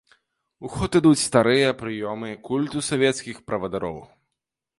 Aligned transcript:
У 0.69 0.69
ход 0.75 0.95
ідуць 0.99 1.21
старыя 1.25 1.75
прыёмы 1.81 2.33
культу 2.49 2.83
савецкіх 2.89 3.45
правадыроў. 3.53 4.03